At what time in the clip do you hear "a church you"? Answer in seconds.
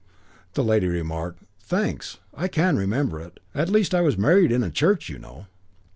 4.63-5.19